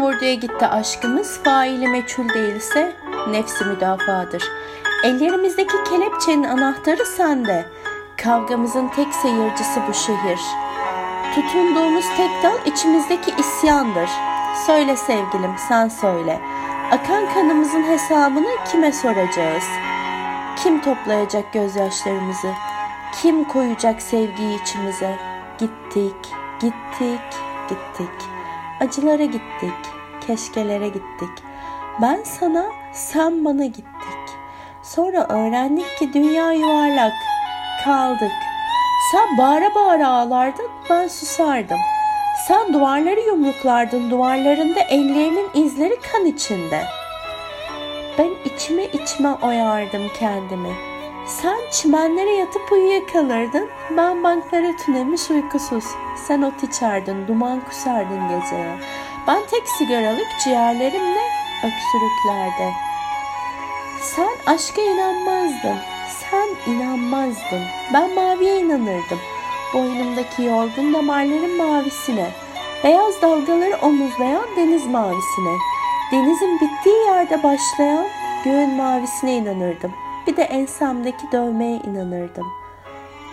Vurduya 0.00 0.34
gitti 0.34 0.66
aşkımız 0.66 1.40
faili 1.42 1.88
meçhul 1.88 2.28
değilse 2.28 2.96
nefsi 3.30 3.64
müdafadır. 3.64 4.42
Ellerimizdeki 5.04 5.76
kelepçenin 5.90 6.44
anahtarı 6.44 7.06
sende. 7.06 7.66
Kavgamızın 8.16 8.88
tek 8.88 9.14
seyircisi 9.14 9.80
bu 9.88 9.94
şehir. 9.94 10.40
Tutunduğumuz 11.34 12.04
tek 12.16 12.30
dal 12.42 12.66
içimizdeki 12.66 13.30
isyandır. 13.38 14.10
Söyle 14.66 14.96
sevgilim 14.96 15.54
sen 15.68 15.88
söyle. 15.88 16.40
Akan 16.90 17.34
kanımızın 17.34 17.82
hesabını 17.82 18.64
kime 18.72 18.92
soracağız? 18.92 19.64
Kim 20.56 20.80
toplayacak 20.80 21.52
gözyaşlarımızı? 21.52 22.52
Kim 23.22 23.44
koyacak 23.44 24.02
sevgiyi 24.02 24.62
içimize? 24.62 25.18
Gittik, 25.58 26.34
gittik, 26.60 27.20
gittik. 27.68 28.37
Acılara 28.80 29.24
gittik, 29.24 29.74
keşkelere 30.26 30.88
gittik. 30.88 31.44
Ben 32.02 32.22
sana, 32.24 32.66
sen 32.92 33.44
bana 33.44 33.64
gittik. 33.64 33.84
Sonra 34.82 35.26
öğrendik 35.28 35.98
ki 35.98 36.12
dünya 36.14 36.52
yuvarlak. 36.52 37.12
Kaldık. 37.84 38.32
Sen 39.12 39.38
bağıra 39.38 39.74
bağıra 39.74 40.08
ağlardın, 40.08 40.70
ben 40.90 41.08
susardım. 41.08 41.78
Sen 42.48 42.72
duvarları 42.72 43.20
yumruklardın, 43.20 44.10
duvarlarında 44.10 44.80
ellerinin 44.80 45.50
izleri 45.54 46.00
kan 46.12 46.26
içinde. 46.26 46.84
Ben 48.18 48.30
içime 48.44 48.84
içime 48.84 49.34
oyardım 49.42 50.02
kendimi. 50.18 50.97
Sen 51.28 51.58
çimenlere 51.70 52.30
yatıp 52.30 52.72
uyuyakalırdın, 52.72 53.68
ben 53.96 54.24
banklara 54.24 54.76
tünemiş 54.76 55.30
uykusuz. 55.30 55.84
Sen 56.16 56.42
ot 56.42 56.62
içerdin, 56.62 57.28
duman 57.28 57.60
kusardın 57.60 58.22
geceye. 58.28 58.76
Ben 59.26 59.40
tek 59.50 59.68
sigaralık 59.68 60.26
ciğerlerimle 60.44 61.22
öksürüklerde. 61.58 62.72
Sen 64.02 64.52
aşka 64.54 64.82
inanmazdın, 64.82 65.76
sen 66.08 66.72
inanmazdın. 66.72 67.62
Ben 67.94 68.14
maviye 68.14 68.60
inanırdım. 68.60 69.18
Boynumdaki 69.74 70.42
yorgun 70.42 70.94
damarların 70.94 71.56
mavisine. 71.56 72.30
Beyaz 72.84 73.22
dalgaları 73.22 73.76
omuzlayan 73.82 74.46
deniz 74.56 74.86
mavisine. 74.86 75.56
Denizin 76.12 76.60
bittiği 76.60 76.96
yerde 76.96 77.42
başlayan 77.42 78.06
göğün 78.44 78.70
mavisine 78.70 79.36
inanırdım. 79.36 80.07
Bir 80.28 80.36
de 80.36 80.42
ensemdeki 80.42 81.32
dövmeye 81.32 81.76
inanırdım. 81.76 82.46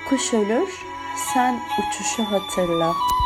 Kuş 0.10 0.34
ölür, 0.34 0.86
sen 1.34 1.60
uçuşu 1.80 2.24
hatırla.'' 2.24 3.25